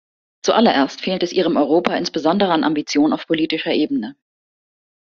Zu 0.41 0.53
allererst 0.53 1.01
fehlt 1.01 1.21
es 1.21 1.31
Ihrem 1.31 1.57
Europa 1.57 1.95
insbesondere 1.95 2.51
an 2.53 2.63
Ambition 2.63 3.13
auf 3.13 3.27
politischer 3.27 3.69
Ebene. 3.69 4.15